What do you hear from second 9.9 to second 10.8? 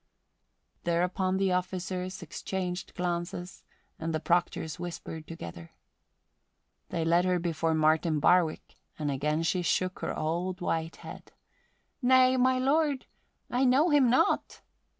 her old